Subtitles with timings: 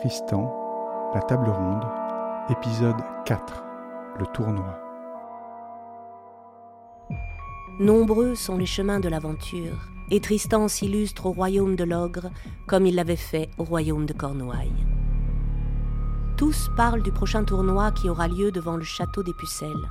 [0.00, 0.50] Tristan,
[1.12, 1.84] La table ronde,
[2.48, 3.62] épisode 4,
[4.18, 4.80] le tournoi.
[7.78, 9.76] Nombreux sont les chemins de l'aventure,
[10.10, 12.30] et Tristan s'illustre au royaume de l'ogre
[12.66, 14.86] comme il l'avait fait au royaume de Cornouailles.
[16.38, 19.90] Tous parlent du prochain tournoi qui aura lieu devant le château des Pucelles.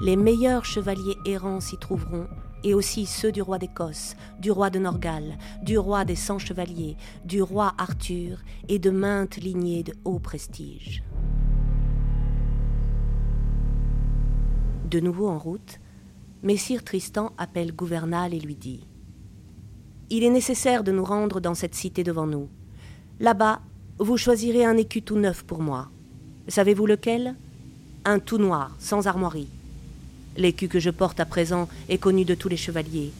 [0.00, 2.26] Les meilleurs chevaliers errants s'y trouveront,
[2.64, 6.96] et aussi ceux du roi d'Écosse, du roi de Norgal, du roi des cent chevaliers,
[7.24, 8.38] du roi Arthur
[8.68, 11.02] et de maintes lignées de haut prestige.
[14.90, 15.80] De nouveau en route,
[16.42, 18.86] Messire Tristan appelle Gouvernal et lui dit
[20.10, 22.48] Il est nécessaire de nous rendre dans cette cité devant nous.
[23.20, 23.60] Là-bas,
[23.98, 25.88] vous choisirez un écu tout neuf pour moi.
[26.48, 27.36] Savez-vous lequel?
[28.04, 29.48] Un tout noir, sans armoirie.
[30.36, 33.12] L'écu que je porte à présent est connu de tous les chevaliers,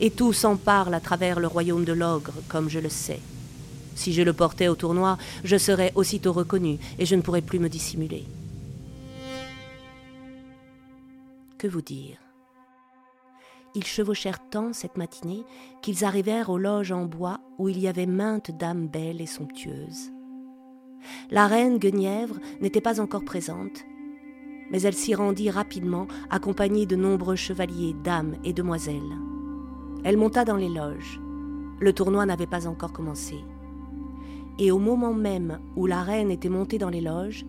[0.00, 3.20] et tous en parlent à travers le royaume de l'ogre, comme je le sais.
[3.94, 7.58] Si je le portais au tournoi, je serais aussitôt reconnu, et je ne pourrais plus
[7.58, 8.24] me dissimuler.
[11.58, 12.18] Que vous dire?
[13.74, 15.44] Ils chevauchèrent tant cette matinée
[15.82, 20.10] qu'ils arrivèrent aux loges en bois où il y avait maintes dames belles et somptueuses.
[21.30, 23.84] La reine Guenièvre n'était pas encore présente,
[24.70, 29.16] mais elle s'y rendit rapidement, accompagnée de nombreux chevaliers, dames et demoiselles.
[30.04, 31.20] Elle monta dans les loges.
[31.80, 33.36] Le tournoi n'avait pas encore commencé.
[34.58, 37.44] Et au moment même où la reine était montée dans les loges,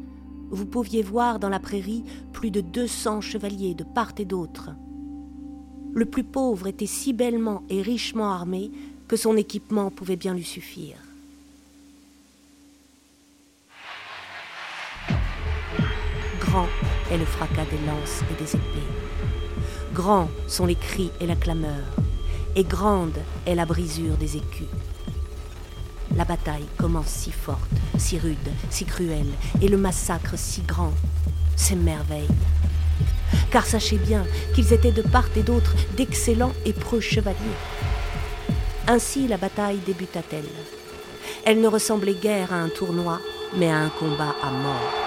[0.50, 4.72] vous pouviez voir dans la prairie plus de deux cents chevaliers de part et d'autre.
[5.94, 8.72] Le plus pauvre était si bellement et richement armé
[9.08, 10.98] que son équipement pouvait bien lui suffire.
[16.40, 16.68] Grand
[17.12, 18.88] est le fracas des lances et des épées.
[19.94, 21.84] Grands sont les cris et la clameur,
[22.56, 24.68] et grande est la brisure des écus.
[26.16, 27.60] La bataille commence si forte,
[27.98, 28.38] si rude,
[28.70, 30.94] si cruelle, et le massacre si grand.
[31.56, 32.28] C'est merveille.
[33.52, 37.38] Car sachez bien qu'ils étaient de part et d'autre d'excellents et preux chevaliers.
[38.88, 40.46] Ainsi la bataille débuta-t-elle.
[41.46, 43.20] Elle ne ressemblait guère à un tournoi,
[43.56, 45.07] mais à un combat à mort.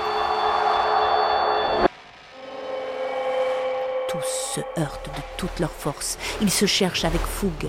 [4.11, 6.19] Tous se heurtent de toute leur force.
[6.41, 7.69] Ils se cherchent avec fougue.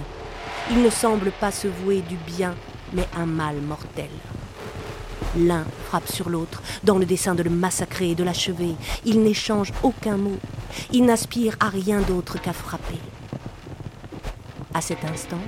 [0.72, 2.56] Ils ne semblent pas se vouer du bien,
[2.94, 4.10] mais un mal mortel.
[5.38, 8.76] L'un frappe sur l'autre dans le dessein de le massacrer et de l'achever.
[9.06, 10.40] Ils n'échangent aucun mot.
[10.92, 12.98] Ils n'aspirent à rien d'autre qu'à frapper.
[14.74, 15.42] À cet instant,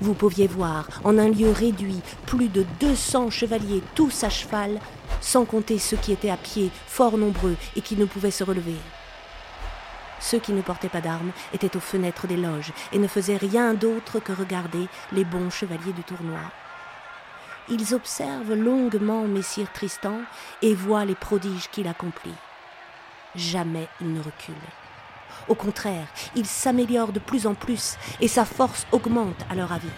[0.00, 4.80] vous pouviez voir, en un lieu réduit, plus de 200 chevaliers, tous à cheval,
[5.20, 8.74] sans compter ceux qui étaient à pied, fort nombreux, et qui ne pouvaient se relever.
[10.20, 13.74] Ceux qui ne portaient pas d'armes étaient aux fenêtres des loges et ne faisaient rien
[13.74, 16.40] d'autre que regarder les bons chevaliers du tournoi.
[17.68, 20.20] Ils observent longuement Messire Tristan
[20.60, 22.34] et voient les prodiges qu'il accomplit.
[23.34, 24.54] Jamais il ne recule.
[25.48, 26.06] Au contraire,
[26.36, 29.88] il s'améliore de plus en plus et sa force augmente à leur avis.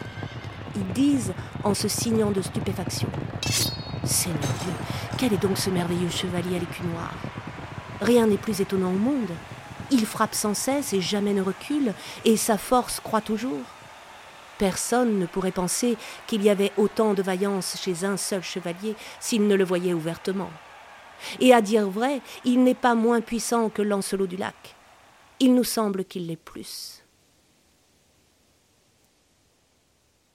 [0.77, 1.35] Ils disent
[1.65, 3.09] en se signant de stupéfaction
[4.05, 4.73] Seigneur Dieu,
[5.17, 7.13] quel est donc ce merveilleux chevalier à l'écu noir
[8.01, 9.31] Rien n'est plus étonnant au monde.
[9.93, 11.93] Il frappe sans cesse et jamais ne recule,
[12.25, 13.61] et sa force croît toujours.
[14.57, 19.47] Personne ne pourrait penser qu'il y avait autant de vaillance chez un seul chevalier s'il
[19.47, 20.51] ne le voyait ouvertement.
[21.41, 24.77] Et à dire vrai, il n'est pas moins puissant que Lancelot du Lac.
[25.41, 27.05] Il nous semble qu'il l'est plus.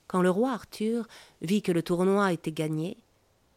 [0.06, 1.08] Quand le roi Arthur
[1.42, 2.96] vit que le tournoi était gagné,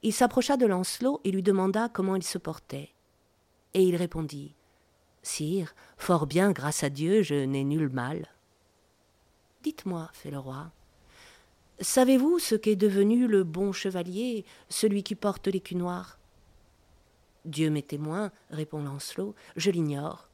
[0.01, 2.89] il s'approcha de Lancelot et lui demanda comment il se portait.
[3.75, 4.55] Et il répondit
[5.23, 8.27] Sire, fort bien, grâce à Dieu, je n'ai nul mal.
[9.63, 10.71] Dites-moi, fait le roi,
[11.79, 16.17] savez-vous ce qu'est devenu le bon chevalier, celui qui porte l'écu noir?
[17.45, 20.29] Dieu m'est témoin, répond Lancelot, je l'ignore.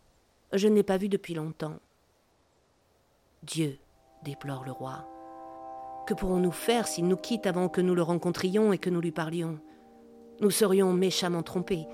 [0.53, 1.80] Je ne l'ai pas vu depuis longtemps.
[3.44, 3.78] Dieu,
[4.24, 5.06] déplore le roi.
[6.08, 9.11] Que pourrons-nous faire s'il nous quitte avant que nous le rencontrions et que nous lui
[9.11, 9.59] parlions?
[10.40, 11.85] Nous serions méchamment trompés.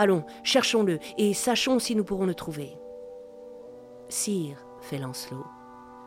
[0.00, 2.70] Allons, cherchons-le, et sachons si nous pourrons le trouver.
[4.08, 5.44] Sire, fait Lancelot,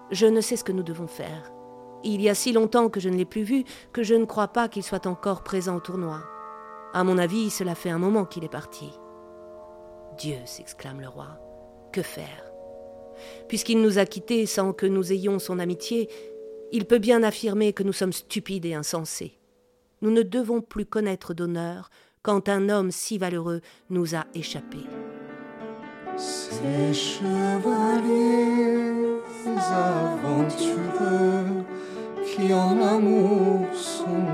[0.10, 1.54] je ne sais ce que nous devons faire.
[2.04, 4.48] Il y a si longtemps que je ne l'ai plus vu que je ne crois
[4.48, 6.24] pas qu'il soit encore présent au tournoi.
[6.96, 8.90] À mon avis, cela fait un moment qu'il est parti.
[10.18, 11.28] Dieu, s'exclame le roi,
[11.92, 12.52] que faire?
[13.48, 16.10] Puisqu'il nous a quittés sans que nous ayons son amitié,
[16.72, 19.38] il peut bien affirmer que nous sommes stupides et insensés.
[20.02, 21.92] Nous ne devons plus connaître d'honneur
[22.24, 24.80] quand un homme si valeureux nous a échappé.
[26.18, 28.74] Ces chevaliers
[29.74, 31.64] aventureux
[32.26, 34.26] qui en amour sont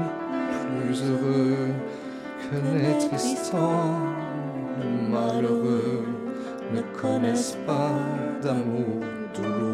[0.85, 1.73] plus heureux
[2.49, 3.99] connaît Tristan,
[4.79, 6.05] le malheureux,
[6.73, 7.91] ne connaissent pas
[8.41, 9.03] d'amour
[9.35, 9.68] douloureux.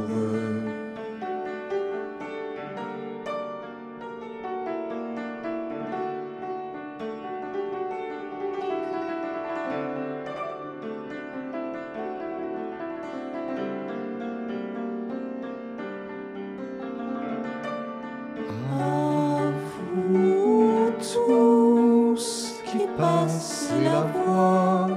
[23.35, 24.87] Passez la voix,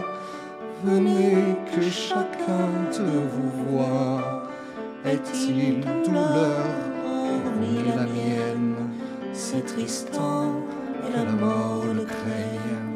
[0.84, 4.44] venez que chacun de vous voit.
[5.04, 6.66] Est-il douleur
[7.04, 8.76] hormis la mienne?
[9.32, 10.52] C'est Tristan
[11.04, 12.87] et la mort le craignent.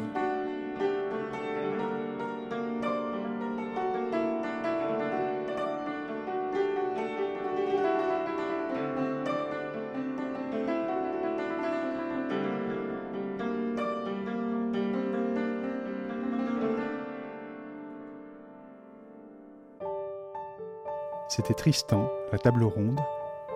[21.35, 22.99] C'était Tristan, La Table Ronde,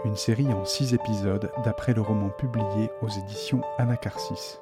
[0.03, 4.57] une série en six épisodes d'après le roman publié aux éditions Anacarsis.